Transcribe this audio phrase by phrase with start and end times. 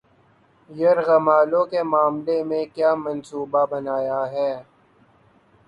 [0.69, 4.51] یرغمالوں کے معاملے میں کیا منصوبہ بنایا ہے